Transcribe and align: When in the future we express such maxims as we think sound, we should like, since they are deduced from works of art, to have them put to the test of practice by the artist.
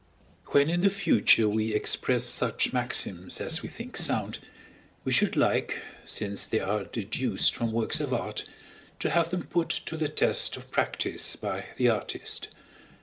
When 0.47 0.67
in 0.67 0.81
the 0.81 0.89
future 0.89 1.47
we 1.47 1.75
express 1.75 2.23
such 2.23 2.73
maxims 2.73 3.39
as 3.39 3.61
we 3.61 3.69
think 3.69 3.95
sound, 3.95 4.39
we 5.03 5.11
should 5.11 5.35
like, 5.35 5.79
since 6.07 6.47
they 6.47 6.59
are 6.59 6.85
deduced 6.85 7.53
from 7.53 7.71
works 7.71 7.99
of 7.99 8.11
art, 8.11 8.43
to 8.97 9.11
have 9.11 9.29
them 9.29 9.43
put 9.43 9.69
to 9.69 9.97
the 9.97 10.07
test 10.09 10.57
of 10.57 10.71
practice 10.71 11.35
by 11.35 11.65
the 11.77 11.89
artist. 11.89 12.47